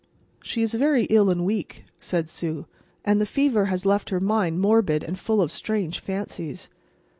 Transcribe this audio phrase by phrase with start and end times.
[0.41, 2.65] "She is very ill and weak," said Sue,
[3.05, 6.69] "and the fever has left her mind morbid and full of strange fancies.